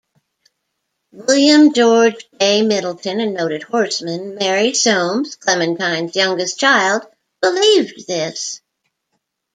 William 1.11 1.73
George 1.73 2.27
"Bay" 2.39 2.63
Middleton, 2.63 3.19
a 3.19 3.27
noted 3.27 3.61
horseman; 3.61 4.33
Mary 4.33 4.73
Soames, 4.73 5.35
Clementine's 5.35 6.15
youngest 6.15 6.59
child, 6.59 7.03
believed 7.39 8.07
this. 8.07 8.61